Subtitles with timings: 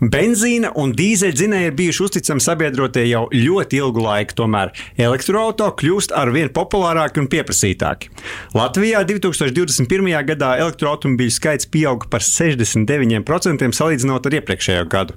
[0.00, 6.28] Benzīna un dīzeļdzinēji ir bijuši uzticami sabiedrotie jau ļoti ilgu laiku, tomēr elektroautorāti kļūst ar
[6.34, 8.10] vien populārāki un pieprasītāki.
[8.56, 10.10] Latvijā 2021.
[10.28, 15.16] gadā elektroautobīļu skaits pieauga par 69% salīdzinot ar iepriekšējo gadu.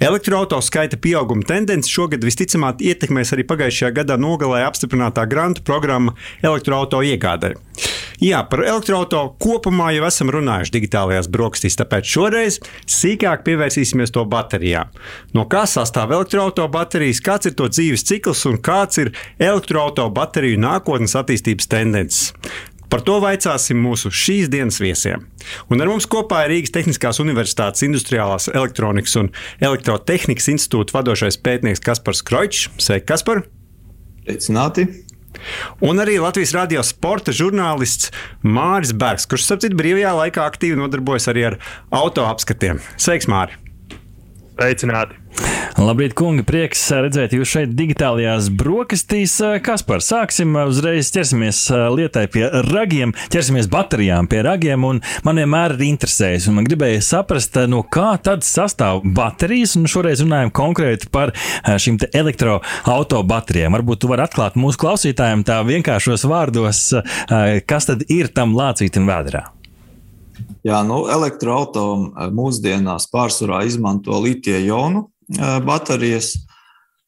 [0.00, 7.12] Elektroautorātu skaita pieauguma tendence šogad visticamāk ietekmēs arī pagājušajā gadā nogalē apstiprinātā grantu programma elektroautorātu
[7.12, 7.54] iegādai.
[8.22, 14.94] Jā, par elektroautorātu kopumā jau esam runājuši digitālajās brokastīs, tāpēc šoreiz sīkāk pievērsīsimies to baterijām.
[15.36, 20.62] No kā sastāv elektroautorāta baterijas, kāds ir to dzīves cikls un kāds ir elektroautorāta bateriju
[20.64, 22.32] nākotnes attīstības tendences.
[22.86, 25.24] Par to vaicāsim mūsu šīs dienas viesiem.
[25.72, 31.82] Un ar mums kopā ir Rīgas Tehniskās Universitātes Industriālās elektronikas un elektrotehnikas institūta vadošais pētnieks
[31.82, 32.70] Kaspars Kročs.
[32.78, 33.42] Sveiki, Kaspar!
[34.22, 34.86] Sveicināti!
[35.84, 38.12] Un arī Latvijas radio sporta žurnālists
[38.46, 41.60] Māris Bergs, kurš, starp citu, brīvajā laikā aktīvi nodarbojas arī ar
[41.94, 42.82] auto apskatiem.
[42.96, 43.65] Sveiks, Māri!
[44.56, 45.18] Sveicināti!
[45.76, 46.40] Labrīt, kungi!
[46.48, 49.34] Prieks redzēt jūs šeit, digitālajās brokastīs.
[49.60, 50.54] Kas par sāksim?
[50.64, 51.58] Uzreiz ķersimies
[51.92, 54.80] lietai pie ragiem, ķersimies baterijām pie ragiem.
[54.80, 59.76] Man vienmēr ir interesējis, un man gribēja saprast, no kā tad sastāv baterijas.
[59.92, 61.34] Šoreiz runājam konkrēti par
[61.68, 63.76] šīm elektroautobaterijām.
[63.76, 66.86] Varbūt tu vari atklāt mūsu klausītājiem tā vienkāršos vārdos,
[67.68, 69.50] kas tad ir tam lācītam vēdā.
[70.66, 75.04] Jā, nu, elektroautorāta mūsdienās pārsvarā izmanto litija jonu
[75.66, 76.32] baterijas.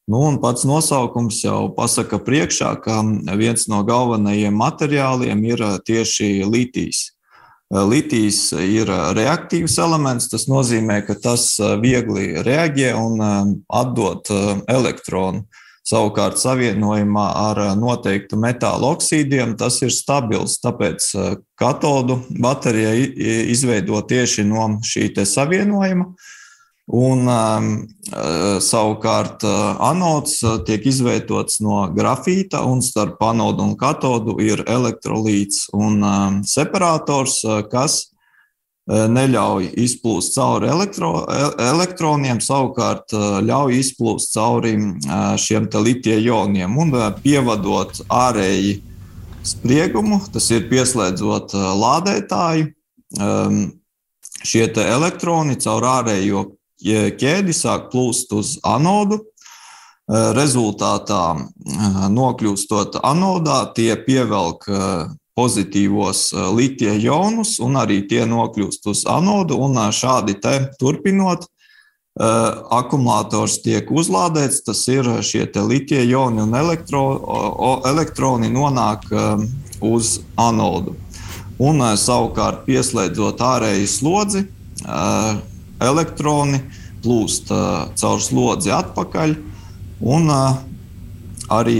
[0.09, 3.01] Nu, pats nosaukums jau pasaka priekšā, ka
[3.37, 7.09] viens no galvenajiem materiāliem ir tieši litijs.
[7.69, 10.31] Litijs ir reaktīvs elements.
[10.31, 11.51] Tas nozīmē, ka tas
[11.83, 13.19] viegli reaģē un
[13.67, 14.31] atdod
[14.71, 15.43] elektronu.
[15.89, 20.59] Savukārt, savienojumā ar noteiktu metāla oksīdiem tas ir stabils.
[20.61, 21.07] Tāpēc
[21.57, 22.91] katodu baterija
[23.49, 26.11] izveido tieši no šī savienojuma.
[26.89, 27.65] Un, um,
[28.09, 29.43] uh, savukārt,
[29.85, 37.43] anods tiek izveidots no grafīta, un starp anodu un katodu ir elektrolīts un um, separators,
[37.69, 38.07] kas
[38.89, 41.11] neļauj izplūst cauri elektro,
[41.61, 43.13] elektroniem, savukārt
[43.45, 44.75] ļauj izplūst cauri
[45.37, 48.79] šiem litija ioniem un pievadot ārēji
[49.45, 52.71] spriegumu, tas ir pieslēdzot lādētāju.
[53.19, 53.61] Um,
[54.45, 56.45] šie elektroni caur ārējo
[56.79, 59.23] ķēdi sāk plūst uz anodu.
[60.09, 61.37] Rezultātā,
[62.09, 64.65] nokļūstot anodā, tie pievelk
[65.39, 69.55] pozitīvos litija ionus, un arī tie nokļūst uz anodu.
[69.95, 70.35] Šādi
[70.75, 71.47] turpinot,
[72.19, 74.65] akumulators tiek uzlādēts.
[74.67, 77.03] Tas ir šie litija ioni un elektro,
[77.87, 79.07] elektroni nonāk
[79.79, 80.97] uz anodu.
[81.59, 84.45] Un savukārt, pieslēdzot ārēju slodzi,
[85.79, 86.59] elektroni
[87.03, 87.51] plūst
[87.99, 89.35] caur slodzi atpakaļ,
[90.03, 90.31] un
[91.49, 91.79] arī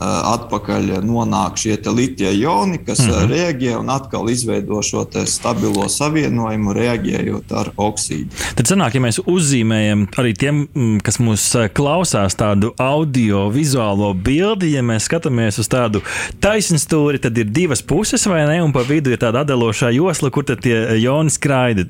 [0.00, 3.30] atpakaļ nonāk šie litija ioni, kas mm -hmm.
[3.32, 8.30] reaģē un atkal izveido šo stabilo savienojumu, reaģējot ar oksīdu.
[8.54, 10.68] Tad, sanāk, ja mēs uzzīmējam arī tiem,
[11.02, 16.02] kas mūs klausās, tādu audio-vizuālo bildi, ja mēs skatāmies uz tādu
[16.40, 18.62] taisnstūri, tad ir divas puses, vai ne?
[18.62, 21.84] Un pa vidu ir tāda atdalošā josla, kur tie ioni skraida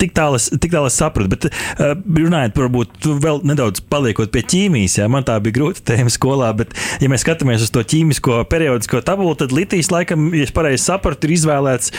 [0.00, 5.08] tik tālu tik tālu sapratu, bet uh, runājot, varbūt vēl nedaudz paliekot pie ķīmijas, jā,
[5.10, 9.36] man tā bija grūta tēma skolā, bet, ja mēs skatāmies uz to ķīmisko periodisko tabulu,
[9.38, 11.92] tad litijas laikam, ja es pareizi sapratu, ir izvēlēts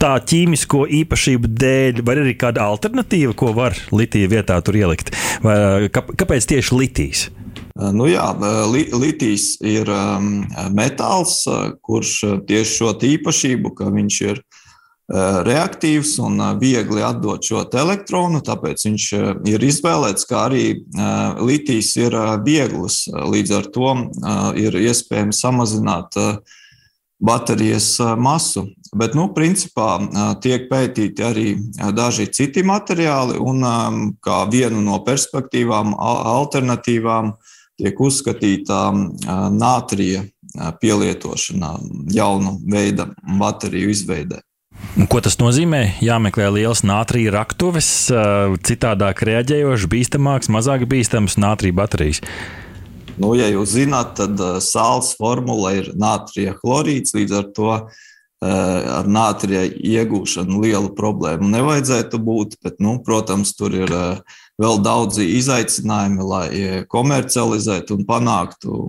[0.00, 5.12] tā ķīmisko īpašību dēļ, vai arī kāda alternatīva, ko var litija vietā tur ielikt?
[5.44, 7.26] Vai, kāpēc tieši litijas?
[7.80, 8.24] Nu jā,
[8.72, 10.42] li, litijs ir um,
[10.76, 11.42] metāls,
[11.84, 12.16] kurš
[12.48, 14.59] tieši šo īpašību, ka viņš ir Eh,
[15.10, 20.64] reaktīvs un eh, viegli atdot šo elektronu, tāpēc viņš eh, ir izvēlēts, kā arī
[21.40, 22.14] litijs ir
[22.44, 23.04] viegls.
[23.10, 23.92] Līdz ar to
[24.58, 26.16] ir iespējams samazināt
[27.20, 28.66] baterijas masu.
[28.96, 30.00] Bet, nu, principā
[30.42, 31.46] tiek pētīti arī
[31.94, 33.62] daži citi materiāli, un
[34.24, 35.94] kā vienu no perspektīvām,
[36.34, 37.32] alternatīvām
[37.78, 38.82] tiek uzskatīta
[39.54, 40.24] nātrija
[40.82, 41.74] pielietošana
[42.10, 44.42] jaunu veidu bateriju izveidē.
[45.08, 45.94] Ko tas nozīmē?
[46.04, 47.88] Jāmeklē liels nātrija raktuves,
[48.66, 52.20] citādāk reaģējošs, bīstamāks, mazāk bīstams nātrija baterijas.
[53.20, 57.14] Nu, ja jūs zināt, tad sāls formula ir nātrija chlorīds.
[57.16, 57.72] Līdz ar to
[58.40, 63.92] ar nātrija iegūšanu lielu problēmu nevajadzētu būt, bet, nu, protams, tur ir
[64.60, 66.46] vēl daudzi izaicinājumi, lai
[66.92, 68.86] komercializētu un panāktu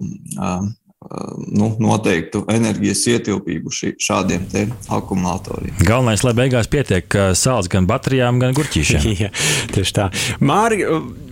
[1.52, 4.46] nu, noteiktu enerģijas ietilpību šī, šādiem
[4.94, 5.74] akumulatoriem.
[5.82, 9.08] Galvenais, lai beigās pietiek sāls gan baterijām, gan gurķīšiem.
[9.24, 9.32] Jā,
[9.74, 10.08] tieši tā.
[10.46, 10.84] Māri,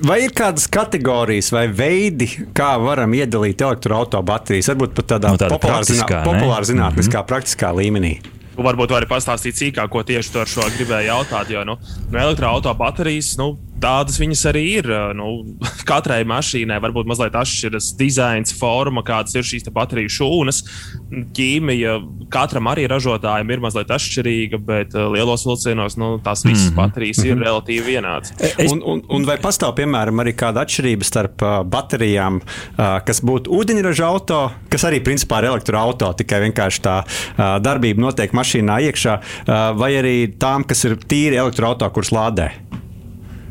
[0.06, 4.74] vai ir kādas kategorijas vai veidi, kā varam iedalīt elektroautobaterijas?
[4.74, 7.30] Varbūt pat tādā no, tāda populāra, zinā, populāra zinātniskā, mm -hmm.
[7.30, 8.18] praktiskā līmenī.
[8.60, 11.50] Varbūt vari pastāstīt sīkāk, ko tieši ar šo gribēju jautāt.
[11.54, 11.78] Jo nu,
[12.10, 14.90] nu, elektroautobaterijas nu, tādas viņas arī ir.
[15.18, 15.30] Nu,
[15.90, 20.64] katrai mašīnai varbūt mazliet atšķiras dizains, forma, kādas ir šīs bateriju šūnas.
[21.36, 21.98] Ķīmija
[22.34, 26.82] katram arī ražotājam ir mazliet atšķirīga, bet lielos vilcienos nu, tās visas mm -hmm.
[26.82, 27.44] baterijas ir -hmm.
[27.46, 28.34] relatīvi vienādas.
[28.40, 28.72] Es...
[28.72, 32.42] Un, un, un vai pastāv, piemēram, arī kāda atšķirība starp baterijām,
[33.06, 37.04] kas būtu ūdeņraža auto, kas arī principā ir elektroautorāta, tikai vienkārši tā
[37.62, 39.20] darbība notiek mašīnā iekšā,
[39.76, 42.50] vai arī tām, kas ir tīri elektroautorāta, kuras lādē?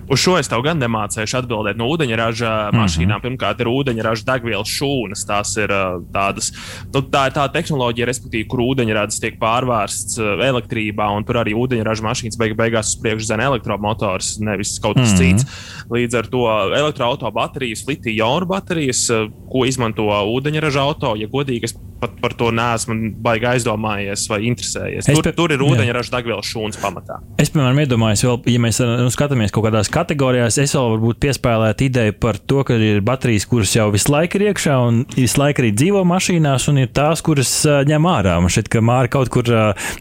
[0.08, 1.78] Uz šo es tev gan nemācīšu atbildēt.
[1.78, 2.80] No ūdeņraža mm -hmm.
[2.82, 5.24] mašīnām pirmkārt ir ūdeņraža degvielas šūnas.
[5.28, 5.72] Tās ir
[6.14, 6.52] tādas,
[6.94, 10.18] nu, tā ir tā tehnoloģija, respektīvi, kur ūdeņrads tiek pārvērsts
[10.48, 15.12] elektrībā, un tur arī ūdeņraža mašīnas beig beigās uz priekšu zina elektromotors, nevis kaut kas
[15.12, 15.38] mm -hmm.
[15.38, 15.44] cits.
[15.90, 16.44] Līdz ar to
[16.76, 19.08] elektroautorāta baterijas, litija-jonu baterijas,
[19.52, 25.08] ko izmanto ūdeņraža auto, ja godīgi, es pat par to neesmu baigi aizdomājies vai interesējies.
[25.10, 27.18] Tur, tur ir ūdeņraža degvielas šūnas pamatā.
[27.40, 31.88] Es, piemēram, iedomājos, vēl, ja mēs nu, skatāmies kaut kādās kategorijās es vēl varbūt piespēlētu
[31.88, 35.64] ideju par to, ka ir baterijas, kuras jau visu laiku ir iekšā un visu laiku
[35.64, 37.52] arī dzīvo mašīnās, un ir tās, kuras
[37.88, 38.38] ņem ārā.
[38.42, 39.52] Man šķiet, ka Māra kaut kur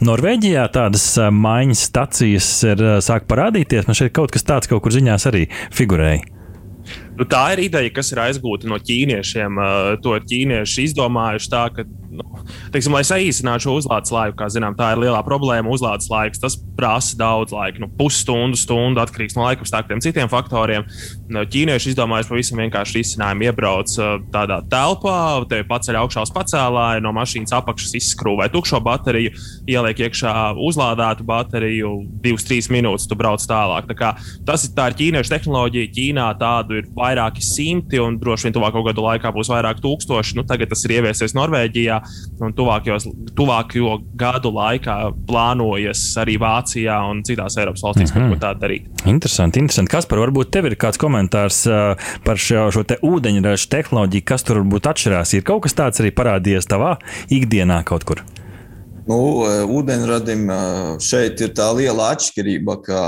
[0.05, 3.89] Norvēģijā tādas maiņas stacijas ir sāk parādīties.
[3.89, 6.36] Man šeit kaut kas tāds kaut kur ziņās arī figurēja.
[7.17, 9.61] Nu, tā ir ideja, kas ir aizgūta no ķīniešiem.
[10.05, 11.85] To ir ķīnieši izdomājuši tā, ka
[12.17, 12.25] nu,
[12.73, 15.71] teiksim, lai saīsinātu šo uzlādes laiku, kā zinām, tā ir lielā problēma.
[15.73, 20.85] Uzlādes laiks tas prasa daudz laika, nu, pusstundu, stundu atkarīgs no laikapstākļiem, citiem faktoriem.
[21.31, 23.47] Nu, ķīnieši izdomājuši pavisam vienkārši risinājumu.
[23.47, 23.95] Iebrauc
[24.33, 25.17] tādā telpā,
[25.49, 29.33] te paceļ augšā uz pacēlāju, no mašīnas apakšas izskrūvē tukšo bateriju,
[29.69, 30.35] ieliek iekšā
[30.67, 33.89] uzlādētu bateriju, 2-3 minūtes tu brauc tālāk.
[33.89, 34.13] Tā kā,
[34.47, 35.93] tas ir tā ir ķīniešu tehnoloģija.
[35.97, 40.37] Ķīnā tādu ir vairāki simti, un droši vien tuvāko gadu laikā būs vairāk tūkstoši.
[40.37, 41.99] Nu, tagad tas ir ieviesies Norvēģijā
[42.45, 43.07] un tuvākajos,
[43.37, 48.29] tuvākajo gadu laikā plānojas arī Vācijā un citās Eiropas valstīs mm -hmm.
[48.29, 48.89] kaut ko tādu darīt.
[49.05, 49.91] Interesanti, interesanti.
[49.91, 51.63] Kas par varbūt tev ir kāds komentārs
[52.23, 55.37] par šo, šo te ūdeņraža tehnoloģiju, kas tur varbūt atšķirās?
[55.37, 56.97] Ir kaut kas tāds arī parādījies tavā
[57.29, 58.23] ikdienā kaut kur?
[59.07, 59.19] Nu,
[59.71, 60.49] ūdeņradim
[60.99, 63.03] šeit ir tā liela atšķirība, ka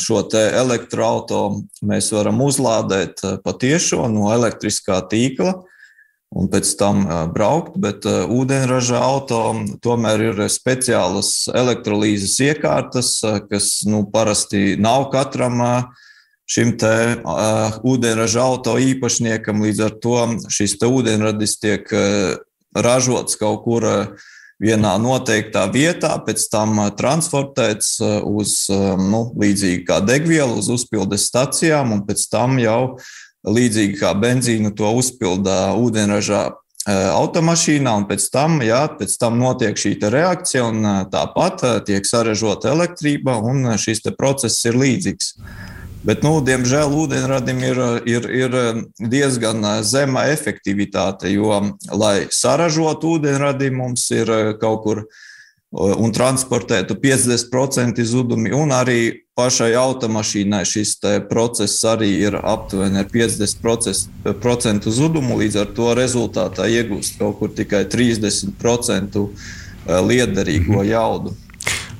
[0.00, 5.54] šo elektroautorātu mēs varam uzlādēt patiešo no elektriskā tīkla
[6.36, 7.78] un pēc tam braukt.
[7.80, 9.40] Bet ūdeņraža auto
[9.80, 13.14] tomēr ir speciālas elektrolīzes iekārtas,
[13.48, 15.64] kas nu, parasti nav katram
[16.48, 19.60] šim te uh, ūdeņraža auto īpašniekam.
[19.66, 20.16] Līdz ar to
[20.52, 22.38] šis ūdeņradis tiek uh,
[22.76, 24.28] ražots kaut kur uh,
[24.62, 27.96] vienā noteiktā vietā, pēc tam transportēts
[28.26, 32.98] uz nu, līdzīgi kā degvielu, uz uzpildes stacijām, un pēc tam jau
[33.48, 36.42] līdzīgi kā benzīnu to uzpilda ūdeņražā
[36.88, 43.36] automašīnā, un pēc tam, jā, pēc tam notiek šī reakcija, un tāpat tiek saražota elektrība,
[43.44, 45.34] un šis process ir līdzīgs.
[46.06, 48.52] Bet, nu, diemžēl ūdeņradim ir, ir, ir
[49.02, 51.50] diezgan zema efektivitāte, jo,
[51.90, 54.30] lai saražotu ūdeņradi, mums ir
[54.62, 55.02] kaut kur
[55.74, 60.94] un transportētu 50% zudumi, un arī pašai automašīnai šis
[61.28, 65.36] process arī ir aptuveni ar 50% zudumu.
[65.42, 69.26] Līdz ar to rezultātā iegūst kaut kur tikai 30%
[70.08, 71.36] liederīgo jaudu.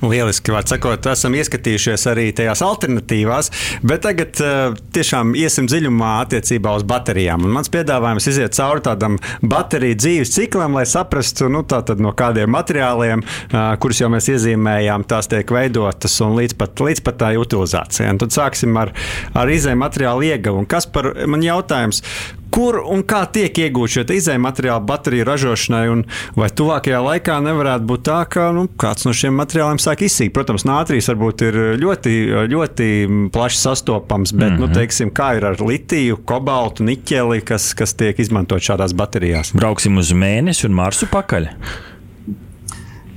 [0.01, 3.49] Lieliski, var sakot, esam ieskatījušies arī tajās alternatīvās,
[3.83, 7.43] bet tagad uh, tiešām iesim dziļumā attiecībā uz baterijām.
[7.43, 11.65] Un mans piedāvājums iziet cauri tādam bateriju dzīves ciklam, lai saprastu, nu,
[11.99, 17.03] no kādiem materiāliem, uh, kurus jau mēs iezīmējām, tās tiek veidotas un līdz pat, līdz
[17.03, 18.15] pat tā utilizācijai.
[18.23, 18.95] Tad sāksim ar,
[19.35, 20.69] ar izēju materiālu ieguvumu.
[20.69, 22.05] Kas par man jautājums?
[22.53, 26.03] Kur un kā tiek iegūti šie izējuma materiāli bateriju ražošanai, un
[26.37, 30.33] vai tuvākajā laikā nevarētu būt tā, ka nu, kāds no šiem materiāliem sāk izsīkt?
[30.37, 32.15] Protams, nātrijas varbūt ir ļoti,
[32.53, 32.89] ļoti
[33.35, 34.59] plaši sastopams, bet, mm -hmm.
[34.59, 34.73] nu, mhm.
[34.79, 39.53] teiksim, kā ir ar litiju, kobaltu, niķeli, kas, kas tiek izmantot šādās baterijās?
[39.53, 41.49] Brauksim uz mēnesi un Marsu pakaļ.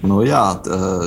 [0.02, 0.42] Nu, jā,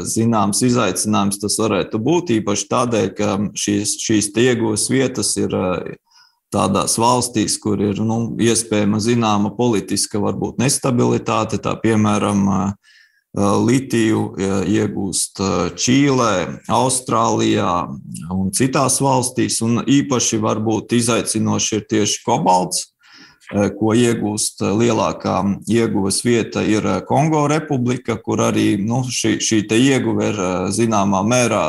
[0.08, 5.52] zināms, izaicinājums tas varētu būt īpaši tādēļ, ka šīs, šīs iegūtas vietas ir
[6.56, 12.48] tādās valstīs, kur ir nu, iespējama zināma politiska varbūt nestabilitāte, tā piemēram
[13.36, 15.42] litiju iegūst
[15.76, 16.36] Čīlē,
[16.72, 17.72] Austrālijā
[18.32, 19.60] un citās valstīs.
[19.66, 22.86] Un īpaši varbūt izaicinoši ir tieši kobalts,
[23.52, 25.36] ko iegūst lielākā
[25.70, 30.42] ieguves vieta ir Kongo republika, kur arī nu, šī, šī ieguve ir
[30.74, 31.66] zināmā mērā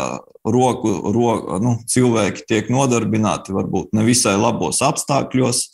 [0.46, 5.66] roku, roku nu, cilvēki tiek nodarbināti varbūt ne visai labos apstākļos.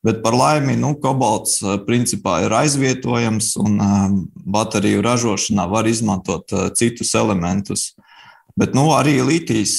[0.00, 4.14] Bet par laimi, nu, kobalts eh, principā ir aizvietojams un eh,
[4.48, 7.90] bateriju ražošanā var izmantot eh, citus elementus.
[8.56, 9.78] Bet nu, arī litijas,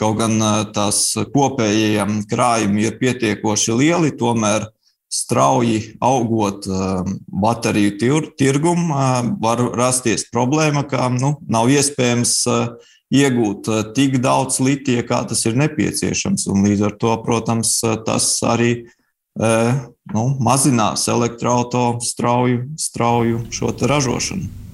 [0.00, 0.40] kaut gan
[0.74, 4.64] tās kopējie krājumi ir pietiekoši lieli, tomēr
[5.12, 6.64] strauji augot
[7.28, 8.96] bateriju tir, tirgumu,
[9.44, 12.32] var rasties problēma, ka nu, nav iespējams
[13.14, 16.48] iegūt tik daudz litija, kā tas ir nepieciešams.
[16.52, 18.86] Un līdz ar to, protams, tas arī
[19.36, 24.64] nu, mazinās elektroautorātu strauju, strauju šo ražošanu.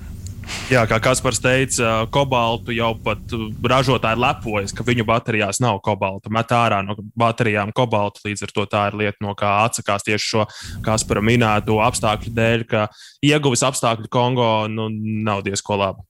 [0.73, 3.35] Jā, kā Kaspars teica, kobaltu jau pat
[3.73, 6.33] ražotāji lepojas, ka viņu baterijās nav kobalta.
[6.35, 10.31] Met ārā no baterijām kobaltu, līdz ar to tā ir lieta, no kā atsakās tieši
[10.35, 10.47] šo
[10.85, 12.87] Kaspara minēto apstākļu dēļ, ka
[13.25, 14.89] ieguves apstākļi Kongo nu,
[15.25, 16.05] nav diezko labi.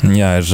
[0.00, 0.48] Jā, ir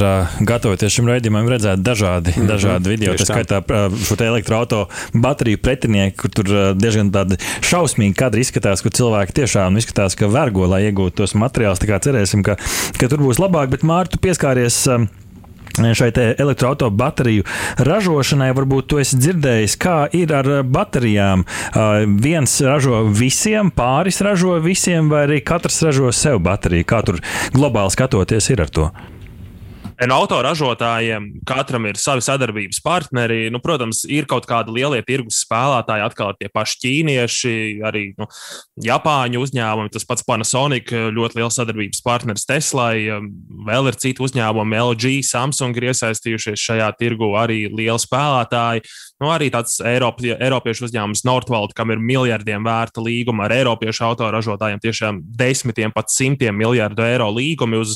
[0.45, 2.49] gatavoties šim raidījumam, redzēt dažādi, mm -hmm.
[2.51, 3.15] dažādi video.
[3.17, 3.61] Tas skaitā
[4.05, 10.15] šo elektroautorātu bateriju pretinieku, kur tur diezgan tādi šausmīgi kadri izskatās, kur cilvēki tiešām izskatās,
[10.15, 11.79] ka vergo, lai iegūtu tos materiālus.
[11.79, 12.57] Tā kā cerēsim, ka,
[12.99, 13.69] ka tur būs labāk.
[13.69, 14.85] Bet Mārtu pieskāries.
[14.87, 15.07] Uh,
[15.77, 17.45] šai elektroautorāta bateriju
[17.87, 18.51] ražošanai.
[18.57, 21.45] Varbūt tu esi dzirdējis, kā ir ar baterijām.
[22.23, 26.87] Viens ražo visiem, pāris ražo visiem, vai arī katrs ražo sev bateriju.
[26.87, 27.21] Kā tur
[27.55, 28.89] globāli skatoties, ir ar to?
[30.05, 33.47] No autoražotājiem katram ir savi sadarbības partneri.
[33.49, 37.53] Nu, protams, ir kaut kādi lielie tirgus spēlētāji, atkal tie paši ķīnieši,
[37.87, 38.27] arī nu,
[38.85, 39.93] Japāņu uzņēmumi.
[39.95, 43.07] Tas pats Panasonic, ļoti liels sadarbības partneris Teslai.
[43.67, 48.85] Vēl ir citi uzņēmumi, LG, Samsung ir iesaistījušies šajā tirgu, arī lieli spēlētāji.
[49.17, 54.81] Nu, arī tāds Eiropi, Eiropiešu uzņēmums Nordvald, kam ir miljardiem vērta līguma ar Eiropiešu autoražotājiem,
[54.83, 57.95] tiešām desmitiem, pat simtiem miljardu eiro līgumi uz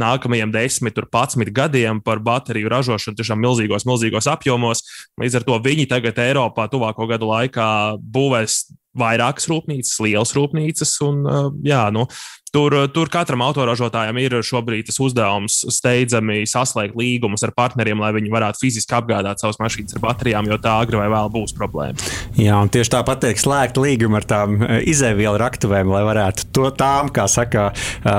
[0.00, 4.80] nākamajiem desmit, patsmit gadiem par bateriju ražošanu tiešām milzīgos, milzīgos apjomos.
[5.20, 7.68] Līdz ar to viņi tagad Eiropā tuvāko gadu laikā
[8.00, 8.62] būvēs
[8.98, 10.94] vairākas rūpnīcas, lielas rūpnīcas.
[11.06, 11.24] Un,
[11.66, 12.08] jā, nu,
[12.52, 18.28] Tur, tur katram autoražotājam ir šobrīd tas uzdevums steidzami saslēgt līgumus ar partneriem, lai viņi
[18.28, 22.10] varētu fiziski apgādāt savas mašīnas ar baterijām, jo tā agri vai vēl būs problēma.
[22.36, 27.08] Jā, un tieši tāpat tiek slēgta līguma ar tām izēvielu raktuvēm, lai varētu to tām,
[27.16, 27.70] kā saka,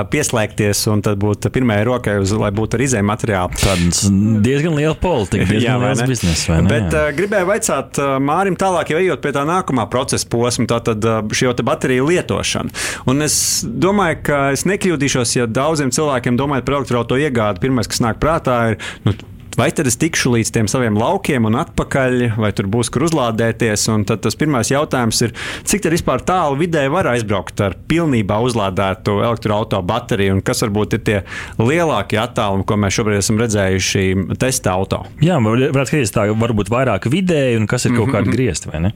[0.10, 3.62] pieslēgties un tad būt pirmajai rokai, uz, lai būtu ar izēju materiālu.
[3.62, 4.02] Tāds
[4.42, 6.58] diezgan liela politika, diezgan Jā, liels biznesa.
[6.74, 11.22] Bet uh, gribēju vaicāt Mārim tālāk, jau ejot pie tā nākamā procesa posma, tātad uh,
[11.34, 12.74] šī bateriju lietošana.
[13.10, 18.04] Un es domāju, ka es nekļūdīšos, ja daudziem cilvēkiem domājot par elektroautorātu iegādi, pirmais, kas
[18.04, 18.82] nāk prātā, ir.
[19.08, 19.16] Nu,
[19.54, 23.86] Vai tad es tikšu līdz tiem saviem laukiem un atpakaļ, vai tur būs kur uzlādēties?
[23.94, 25.34] Un tad tas pirmais jautājums ir,
[25.70, 31.04] cik vispār tālu vidē var aizbraukt ar pilnībā uzlādētu elektroautorātu bateriju, un kas varbūt ir
[31.06, 31.20] tie
[31.62, 34.08] lielākie attālumi, ko mēs šobrīd esam redzējuši
[34.42, 35.04] testa auto?
[35.22, 38.18] Jā, varētu skatīties tā, varbūt vairāk vidēji, un kas ir kaut mm -hmm.
[38.18, 38.94] kādi griezti, vai ne?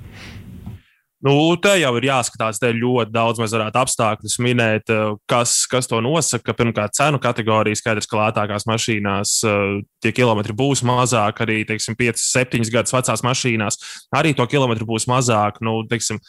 [1.25, 5.89] Nu, te jau ir jāskatās, te ļoti daudz mēs varētu apstākļus minēt, eh, kas, kas
[5.89, 6.53] to nosaka.
[6.53, 12.21] Pirmkārt, cenu kategorija skaidrs, ka lētākās mašīnās eh, tie kilometri būs mazāk, arī, teiksim, 5,
[12.21, 13.81] 7 gadus vecās mašīnās
[14.13, 15.57] arī to kilometru būs mazāk.
[15.65, 16.21] Nu, teiksim,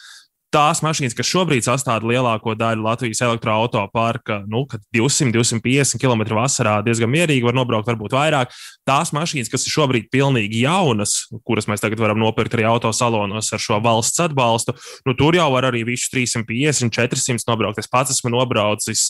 [0.53, 4.65] tās mašīnas, kas šobrīd sastāv lielāko daļu Latvijas elektroautoparka, nu,
[4.95, 8.53] 200, 250 km vasarā diezgan mierīgi var nobraukt, varbūt vairāk.
[8.87, 13.63] Tās mašīnas, kas ir šobrīd pilnīgi jaunas, kuras mēs tagad varam nopirkt arī autosalonos ar
[13.63, 14.75] šo valsts atbalstu,
[15.07, 17.79] nu, tur jau var arī visus 350, 400 nobraukt.
[17.79, 19.09] Es pats esmu nobraucis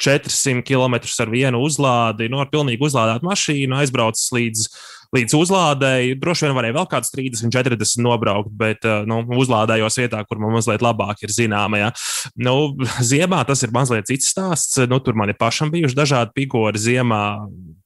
[0.00, 4.68] 400 km ar vienu uzlādi, nu, ar pilnīgi uzlādētu mašīnu, aizbraucis līdz līdz
[5.36, 6.18] uzlādēji.
[6.20, 10.54] Droši vien varēja vēl kāds 30, 40 nobraukt, bet eh, nu, uzlādējos vietā, kur man
[10.54, 11.80] mazliet labāk ir zināma.
[11.80, 11.90] Ja.
[12.38, 12.76] Nu,
[13.12, 14.78] ziemā tas ir mazliet cits stāsts.
[14.90, 17.24] Nu, tur man ir pašam bijuši dažādi pigori ziemā.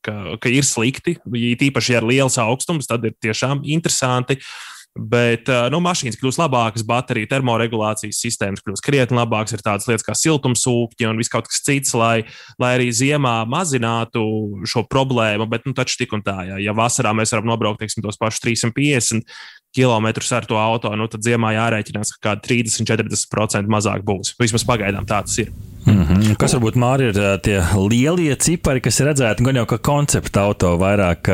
[0.05, 4.37] Ka, ka ir slikti, tīpaši, ja ir liels augstums, tad ir tiešām interesanti.
[4.37, 9.89] Uh, Bet eh, nu, mašīnas kļūst labākas, bateriju termoregulācijas sistēmas kļūst krietni labākas, ir tādas
[9.91, 12.29] lietas kā siltumsūkņi un viss kaut kas cits, lai,
[12.63, 14.23] lai arī ziemā mazinātu
[14.71, 15.49] šo problēmu.
[15.51, 18.47] Bet, nu, taču tik un tā, ja, ja vasarā mēs varam nobraukt teiksim, tos pašus
[18.47, 19.27] 350
[19.75, 24.37] km ar to auto, nu, tad ziemā jārēķinās, ka kādi 30-40% mazāk būs.
[24.39, 25.51] Vismaz pagaidām tā tas ir.
[25.85, 26.37] Mm -hmm.
[26.41, 30.77] Kas varbūt Mārija ir tie lielie cipari, kas ir redzēti gan jau kā koncepta auto,
[30.81, 31.29] vairāk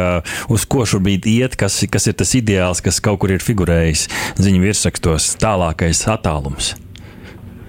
[0.48, 4.06] uz ko šobrīd iet, kas, kas ir tas ideāls, kas kaut kur ir figurējis
[4.40, 6.76] ziņu virsrakstos, tālākais attālums?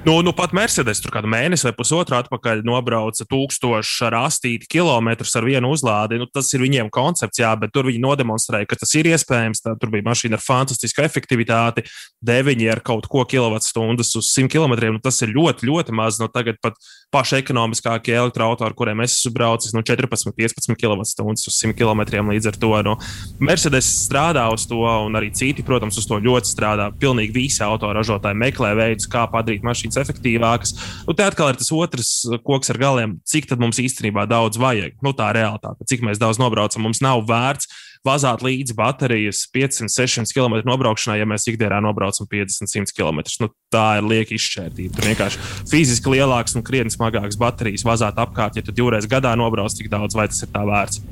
[0.01, 5.35] Nu, nu pat Mercedes tur kādu mēnesi vai pusotru atpakaļ nobrauca tūkstošu ar astīti kilometrus
[5.37, 6.17] ar vienu uzlādi.
[6.17, 9.61] Nu, tas ir viņiem koncepts, jā, bet tur viņi nodemonstrēja, ka tas ir iespējams.
[9.61, 11.85] Tā, tur bija mašīna ar fantastisku efektivitāti,
[12.25, 14.73] 9 ar kaut ko kilovatstundas uz 100 km.
[14.97, 16.17] Nu, tas ir ļoti, ļoti maz.
[16.17, 21.57] No tagad pat paši ekonomiskākie elektroautori, kuriem es esmu braucis, nu 14, 15 kWh uz
[21.57, 22.03] 100 km.
[22.31, 22.95] Līdz ar to nu,
[23.43, 26.87] Mercedes strādā uz to, un arī citi, protams, uz to ļoti strādā.
[27.01, 30.75] Pilnīgi visi autoražotāji meklē veidus, kā padarīt mašīnas efektīvākas.
[31.07, 32.13] Nu, te atkal ir tas otrs
[32.47, 34.95] koks ar galiem, cik mums īstenībā daudz vajag.
[35.03, 36.87] Nu, tā ir realitāte, cik mēs daudz nobraucam.
[36.87, 37.67] Mums nav vērts
[38.07, 43.21] vazāt līdzi baterijas 500, 600 km nobraukšanai, ja mēs ikdienā nobraucam 50, 100 km.
[43.43, 44.95] Nu, tā ir lieka izšķērtība.
[44.97, 49.75] Tur vienkārši fiziski lielāks un krietni smagāks baterijas vazāt apkārt, ja tu divreiz gadā nobrauc
[49.77, 51.03] tik daudz, vai tas ir tā vērts.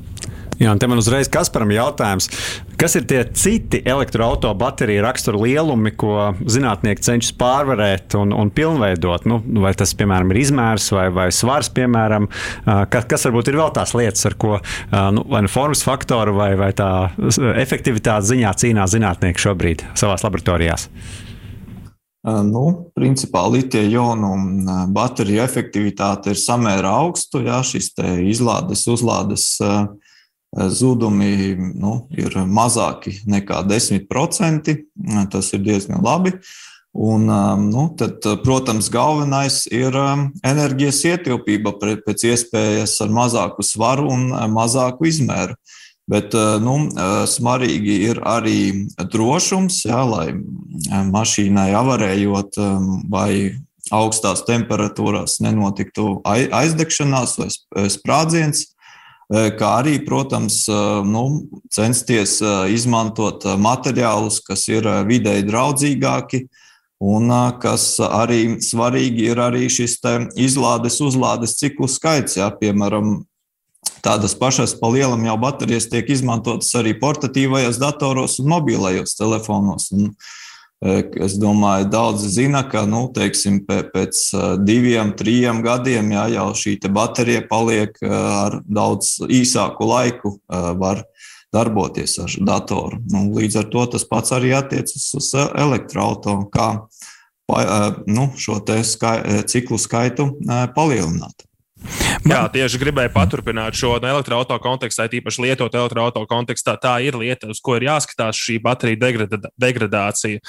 [0.59, 2.25] Jā, un te man uzreiz Kasparam jautājums,
[2.79, 9.23] kas ir tie citi elektroautorāta bateriju rakstura lielumi, ko zinātnieki cenšas pārvarēt un, un pilnveidot?
[9.29, 12.27] Nu, vai tas, piemēram, ir izmērs vai, vai svars, piemēram,
[12.91, 14.57] kas, kas varbūt ir vēl tās lietas, ar ko
[15.15, 16.91] nu, vai nu formas faktoru vai, vai tā
[17.63, 20.89] efektivitātes ziņā cīnās zinātnieki šobrīd savās laboratorijās?
[22.49, 22.65] Nu,
[22.99, 24.33] principā litija-jonu
[24.91, 27.39] bateriju efektivitāte ir samērā augsta.
[27.47, 27.93] Jā, šis
[28.27, 29.87] izlādes, uzlādes uh,
[30.55, 34.75] zudumi nu, ir mazāki nekā 10%.
[35.31, 36.33] Tas ir diezgan labi.
[36.99, 37.27] Un,
[37.69, 39.93] nu, tad, protams, galvenais ir
[40.41, 45.53] enerģijas ietilpība pēc iespējas ar mazāku svaru un mazāku izmēru.
[46.09, 46.33] Bet
[46.65, 46.79] nu,
[47.29, 50.33] svarīgi ir arī drošums, jā, lai
[51.13, 52.57] mašīnai avarējot
[53.13, 53.31] vai
[53.93, 57.49] augstās temperatūrās nenotiktu aizdegšanās vai
[57.93, 58.65] sprādziens.
[59.29, 66.47] Eh, kā arī, protams, eh, nu, censties eh, izmantot materiālus, kas ir videi draudzīgāki.
[66.99, 67.31] Un
[67.61, 70.01] kas arī svarīgi ir arī šis
[70.35, 72.35] izlādes, uzlādes ciklu skaits.
[72.35, 73.21] Jā, piemēram,
[74.03, 79.93] tādas pašas pa lielam jau baterijas tiek izmantotas arī portatīvajos datoros un mobilajos telefonos.
[79.95, 80.48] Un, uh,
[80.79, 84.21] Es domāju, daudzi zina, ka nu, teiksim, pēc
[84.63, 91.03] diviem, trim gadiem jā, jau šī baterija paliek ar daudz īsāku laiku, var
[91.51, 93.01] darboties ar datoru.
[93.11, 96.69] Nu, līdz ar to tas pats arī attiecas uz elektroautorātu, kā
[98.07, 100.31] nu, šo skai, ciklu skaitu
[100.77, 101.48] palielināt.
[101.79, 102.33] Man...
[102.33, 106.75] Jā, tieši gribēju paturpināt šo no elektroautorāta kontekstā, tīpaši lietot elektroautorāta kontekstā.
[106.81, 110.43] Tā ir lieta, uz ko ir jāskatās šī baterija degrada, degradācija.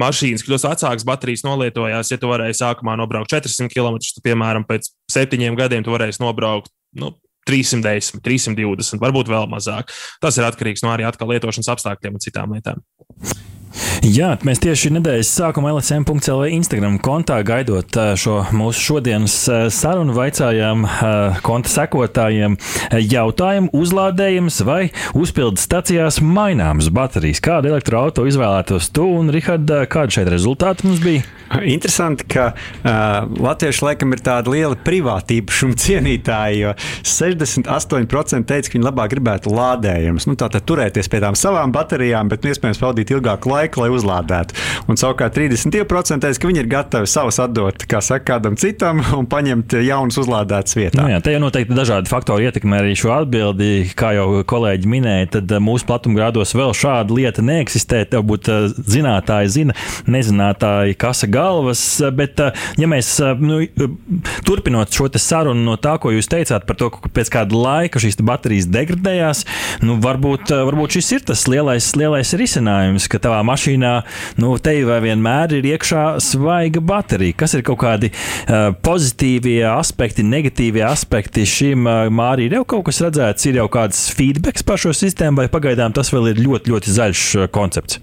[0.00, 2.12] Mašīnas kļūst vecākas, baterijas nolietojās.
[2.12, 6.72] Ja tu varēji sākumā nobraukt 400 km, tad, piemēram, pēc septiņiem gadiem tu varēsi nobraukt
[7.00, 7.14] nu,
[7.48, 9.92] 310, 320, varbūt vēl mazāk.
[10.24, 12.84] Tas ir atkarīgs no arī atkal lietošanas apstākļiem un citām lietām.
[14.04, 19.36] Jā, mēs tieši nedēļas sākumā LSM.CLV Instagram kontā gaidot šo mūsu šodienas
[19.74, 20.86] sarunu, vaicājām
[21.44, 22.58] konta sekotājiem
[23.12, 24.80] jautājumu, uzlādējums vai
[25.16, 27.42] uzpildes stacijās maināmas baterijas.
[27.44, 31.24] Kādu elektroautorātu izvēlētos tu un Rihards, kādi šeit rezultāti mums bija?
[31.62, 35.52] Interesanti, ka uh, latvieši laikam ir tāda liela privātība
[35.84, 36.72] cienītāji, jo
[37.06, 40.26] 68% teica, ka viņi labāk gribētu lādējumus.
[40.28, 44.56] Nu, Tātad turēties pie tām savām baterijām, bet nu, iespējams pavadīt ilgāku laiku, lai uzlādētu.
[44.90, 49.76] Un savukārt 32% teica, ka viņi ir gatavi savus atdot saka, kādam citam un paņemt
[49.84, 51.00] jaunus uzlādētas vietā.
[51.00, 53.70] Nu, jā, te jau noteikti dažādi faktori ietekmē arī šo atbildi.
[53.98, 58.04] Kā jau kolēģi minēja, tad mūsu platumgrādos vēl šāda lieta neeksistē.
[58.10, 59.76] Tev būtu zinātāji, zina,
[60.10, 61.82] nezinātāji, kas ir galvas.
[62.14, 63.62] Bet, eh, ja mēs eh, nu,
[64.46, 68.18] turpinot šo sarunu no tā, ko jūs teicāt par to, ka pēc kāda laika šīs
[68.24, 69.44] baterijas degradējās,
[69.86, 73.53] nu, varbūt, eh, varbūt šis ir tas lielais, lielais risinājums, ka tavā mašīnā
[74.40, 77.36] nu, te vai vienmēr ir iekšā svaiga baterija.
[77.44, 82.48] Kas ir kaut kādi uh, pozitīvie aspekti, negatīvie aspekti šim uh, mārī?
[82.48, 86.12] Ir jau kaut kas redzēts, ir jau kāds feedback par šo sistēmu, vai pagaidām tas
[86.14, 88.02] vēl ir ļoti, ļoti zaļš koncepts?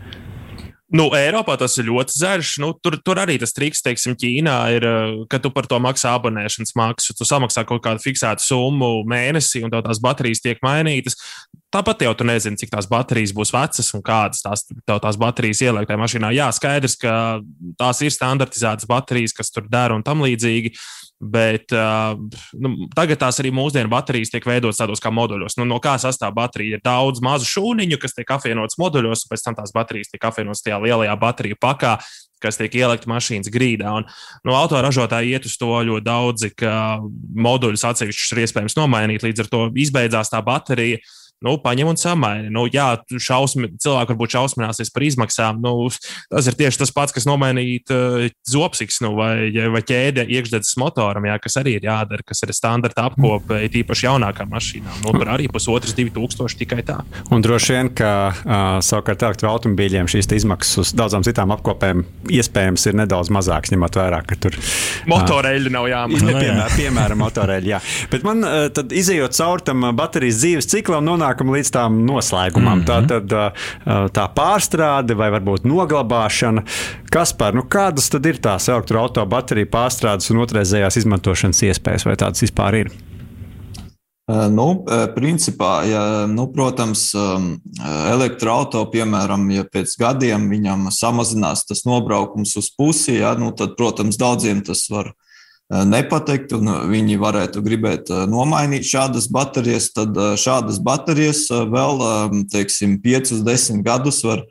[0.92, 2.50] Nu, Eiropā tas ir ļoti zaļš.
[2.60, 6.12] Nu, tur, tur arī tas triks, teiksim, Ķīnā ir, eh, ka tu par to maksā
[6.20, 7.16] abonēšanas maksu.
[7.16, 11.16] Tu samaksā kaut kādu fiksētu summu mēnesī, un tās baterijas tiek mainītas.
[11.72, 15.88] Tāpat jau tu nezini, cik tās baterijas būs vecas un kādas tās, tās baterijas ielikt
[15.88, 16.32] tajā mašīnā.
[16.36, 17.14] Jā, skaidrs, ka
[17.80, 20.74] tās ir standartizētas baterijas, kas tur dara un tam līdzīgi.
[21.22, 22.18] Bet uh,
[22.58, 25.56] nu, tagad tās arī mūsdienu baterijas tiek veidotas tādos kā moduļos.
[25.60, 26.80] Nu, no kā sastāv baterija?
[26.80, 30.66] Ir daudz mazu šūniņu, kas tiek apvienotas moduļos, un pēc tam tās baterijas tiek apvienotas
[30.66, 31.94] tajā lielajā bateriju pakā,
[32.42, 33.94] kas tiek ielikt mašīnas grīdā.
[34.02, 34.10] Un,
[34.50, 36.74] nu, autoražotāji iet uz to ļoti daudzi, ka
[37.48, 39.24] moduļus atsevišķus ir iespējams nomainīt.
[39.28, 41.00] Līdz ar to izbeidzās tā baterija.
[41.46, 42.52] Nu, paņem un samaini.
[42.54, 45.62] Nu, jā, šausmi, cilvēki varbūt šausmināsies par izmaksām.
[45.64, 45.90] Nu,
[46.30, 51.26] tas ir tieši tas pats, kas nomainīt uh, zopsiks nu, vai, vai ķēde iekšdedzes motoram,
[51.30, 53.80] jā, kas arī ir jādara, kas ir standarta apkope, mm.
[53.82, 55.02] īpaši jaunākām mašīnām.
[55.06, 57.00] Nu, tur arī pusotras, divi tūkstoši tikai tā.
[57.34, 63.00] Un droši vien, ka uh, savukārt elektroautobīļiem šīs izmaksas uz daudzām citām apkopēm iespējams ir
[63.02, 64.56] nedaudz mazākas, ņemot vērā, ka tur
[65.12, 66.38] motoreļi uh, nav jāmaina.
[66.42, 67.82] Piemēram, piemēram motoreļi, jā.
[68.14, 72.82] Bet man uh, tad izējot cauri tam baterijas dzīves ciklam, nonāk nonākam līdz tām noslēgumam.
[72.82, 72.88] Mm -hmm.
[72.88, 76.64] Tā tad uh, tā pārstrāde vai varbūt noglabāšana.
[77.12, 82.42] Kas par nu, kādas tad ir tās elektroautobateriju pārstrādes un otrreizējās izmantošanas iespējas, vai tādas
[82.42, 82.92] vispār ir?
[84.32, 91.84] Uh, nu, principā, ja, nu, protams, um, elektroautorāta, piemēram, ja pēc gadiem viņam samazinās tas
[91.86, 95.31] nobraukums uz pusi, ja, nu, tad, protams, daudziem tas var Eh,
[95.88, 102.04] nepatikt, un viņi varētu gribēt eh, nomainīt šādas baterijas, tad eh, šādas baterijas vēl,
[102.52, 104.44] teiksim, 5, 10 gadus var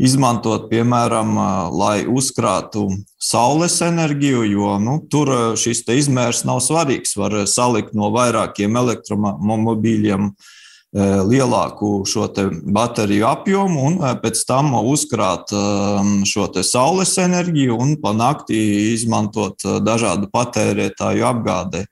[0.00, 1.34] izmantot, piemēram,
[1.76, 2.86] lai uzkrātu
[3.20, 7.12] saules enerģiju, jo nu, tur šis izmērs nav svarīgs.
[7.20, 10.59] Var salikt no vairākiem elektromobīļiem uh, Eh,
[10.96, 12.26] lielāku šo
[12.62, 18.58] bateriju apjomu un eh, pēc tam uzkrāt eh, šo saules enerģiju un pa nakti
[18.94, 21.84] izmantot dažādu patērētāju apgādē.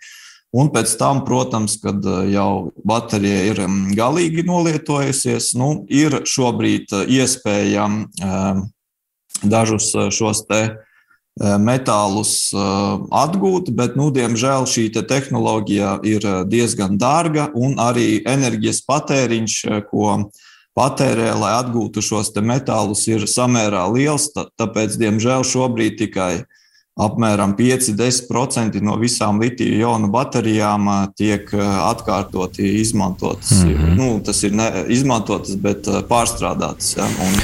[0.58, 2.00] Un pēc tam, protams, kad
[2.32, 3.58] jau baterija ir
[3.94, 7.84] galīgi nolietojusies, nu, ir šobrīd iespēja
[9.44, 10.87] dažus šos te Eh,
[11.38, 12.58] metālus eh,
[13.14, 19.58] atgūt, bet, nu, diemžēl, šī te tehnoloģija ir eh, diezgan dārga un arī enerģijas patēriņš,
[19.90, 20.30] ko
[20.78, 24.30] patērē, lai atgūtu šos metālus, ir samērā liels.
[24.34, 26.32] Tāpēc, diemžēl, šobrīd tikai
[26.98, 33.52] apmēram 5-10% no visām litiju jonu baterijām tiek atkārtoti izmantotas.
[33.62, 33.96] Mm -hmm.
[33.96, 36.96] nu, tas ir ne, izmantotas, bet pārstrādātas.
[36.96, 37.40] Ja, un,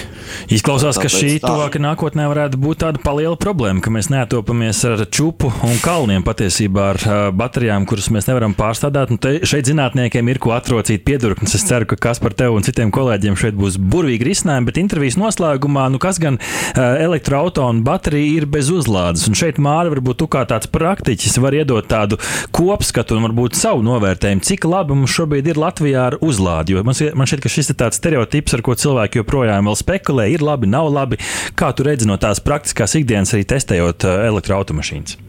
[0.50, 5.50] Izklausās, ka šī tuvākā nākotnē varētu būt tāda paliela problēma, ka mēs neatopamies ar čupu
[5.64, 9.12] un kalniem patiesībā ar baterijām, kuras mēs nevaram pārstrādāt.
[9.14, 11.54] Un te, šeit zinātniekiem ir ko atrocīt piedurknes.
[11.54, 15.18] Es ceru, ka kas par tevi un citiem kolēģiem šeit būs burvīgi risinājumi, bet intervijas
[15.20, 16.40] noslēgumā, nu kas gan
[16.74, 19.26] elektroautorāta un baterija ir bez uzlādes.
[19.44, 22.16] Šeit Māra, varbūt tu kā tāds praktiķis var iedot tādu
[22.54, 26.72] kopskatu un varbūt savu novērtējumu, cik labi mums šobrīd ir Latvijā ar uzlādi.
[26.72, 30.46] Jo man, šķiet, ka šis ir tāds stereotips, ar ko cilvēki joprojām vēl spekulē ir
[30.46, 31.20] labi, nav labi.
[31.60, 35.23] Kā tu redzi no tās praktiskās ikdienas, arī testējot eh, elektroautomašīnas?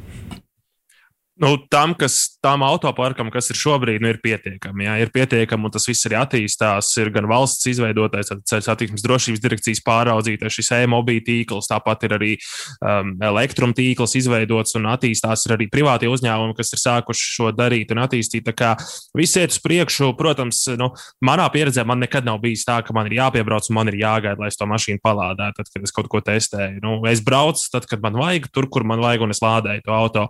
[1.42, 4.86] Nu, tam, kas tam autoparkam, kas ir šobrīd, nu, ir pietiekami.
[4.88, 6.92] Jā, ir pietiekami, un tas viss arī attīstās.
[7.02, 12.32] Ir gan valsts izveidotais, ceļu satiksmes drošības direkcijas pāraudzītais, šis e-mobīļu tīkls, tāpat ir arī
[12.80, 18.48] um, elektrumtīkls izveidots un attīstās arī privātie uzņēmumi, kas ir sākuši šo darīt un attīstīt.
[18.48, 18.72] Tā kā
[19.18, 20.94] viss iet uz priekšu, protams, nu,
[21.26, 24.40] manā pieredzē man nekad nav bijis tā, ka man ir jāpiebrauc un man ir jāgaida,
[24.40, 26.80] lai es to mašīnu palādētu, tad, kad es kaut ko testēju.
[26.86, 29.96] Nu, es braucu tad, kad man vajag, tur, kur man vajag, un es lādēju to
[29.96, 30.28] auto.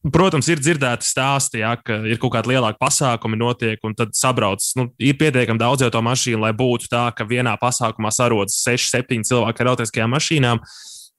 [0.00, 4.64] Protams, ir dzirdēti stāsti, ja, ka ir kaut kāda lielāka pasākuma, notiek, un tad sabrauc.
[4.78, 8.88] Nu, ir pietiekami daudz jau to mašīnu, lai būtu tā, ka vienā pasākumā sarodas 6,
[8.96, 10.62] 7 cilvēki ar autiskajām mašīnām.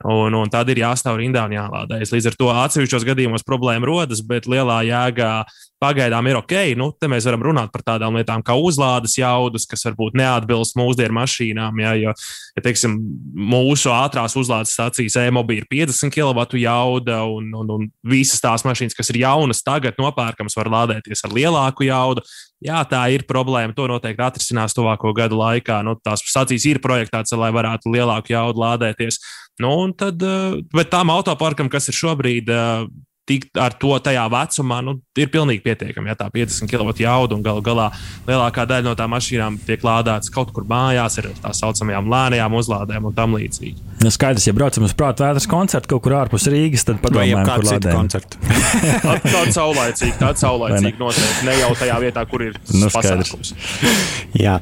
[0.08, 2.14] Un, un tad ir jāstāv rindā un jālādējas.
[2.16, 5.34] Līdz ar to atsevišķos gadījumos problēma rodas, bet lielā jēgā
[5.82, 6.54] pagaidām ir ok.
[6.78, 11.18] Nu, te mēs varam runāt par tādām lietām kā uzlādes jaudas, kas varbūt neatbilst mūsdienu
[11.18, 11.82] mašīnām.
[11.82, 12.14] Ja, jo,
[12.58, 13.00] ja teiksim,
[13.34, 18.98] mūsu ātrās uzlādes stācijas e-mobīļa ir 50 kW jauda, un, un, un visas tās mašīnas,
[18.98, 22.26] kas ir jaunas, tagad nopērkamas, var lādēties ar lielāku jaudu.
[22.62, 23.74] Jā, tā ir problēma.
[23.74, 25.80] To noteikti atrisinās tuvāko gadu laikā.
[25.86, 29.18] Nu, tās stācijas ir projektētas, lai varētu lielāku jaudu lādēties.
[29.62, 32.86] Nu, tad, eh, bet tām autoparkam, kas ir šobrīd eh,
[33.30, 36.12] tikt ar to tajā vecumā, nu, ir pilnīgi pietiekami.
[36.12, 37.92] Ja tā 50 kW jauda un galu galā
[38.28, 43.12] lielākā daļa no tām mašīnām tiek lādētas kaut kur mājās ar tā saucamajām lēnajām uzlādēm
[43.12, 43.91] un tam līdzīgi.
[44.02, 47.68] Nu, skaidrs, ja braucam uz prāta vētras koncertu kaut kur ārpus Rīgas, tad padomājam, kur
[47.68, 48.40] lādēt koncertu.
[49.04, 51.46] Tāda saulaicīga, tāda saulaicīga noteikti.
[51.46, 53.52] Ne jau tajā vietā, kur ir nu, pasākums.
[54.44, 54.56] Jā.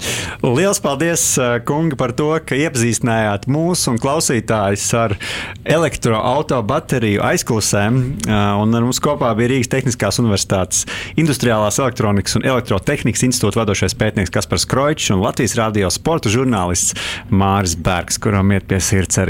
[0.43, 5.15] Liels paldies, uh, kungi, par to, ka iepazīstinājāt mūs un klausītājus ar
[5.63, 8.02] elektroautobateriju aizklausēm.
[8.28, 10.84] Uh, un ar mums kopā bija Rīgas Tehniskās Universitātes
[11.21, 16.97] Industriālās elektronikas un elektrotehnikas institūta vadošais pētnieks Kaspars Kroičs un Latvijas radio sporta žurnālists
[17.32, 19.29] Māris Bergs, kuram iet pie sirds arī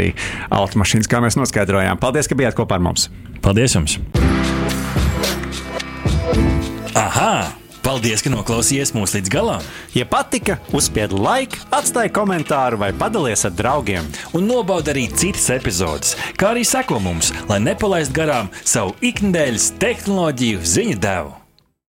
[0.50, 2.02] automašīnas, kā mēs noskaidrojām.
[2.02, 3.10] Paldies, ka bijāt kopā ar mums!
[3.44, 4.00] Paldies jums!
[6.98, 7.60] Aha!
[7.80, 9.64] Paldies, ka noklausījāties mūsu līdz galam!
[9.96, 14.12] Ja patika, uzspiediet laiku, atstājiet komentāru vai padalieties ar draugiem.
[14.36, 20.66] Un nobaudiet arī citas epizodes, kā arī sekot mums, lai nepalaistu garām savu ikdienas tehnoloģiju
[20.76, 21.39] ziņu devumu.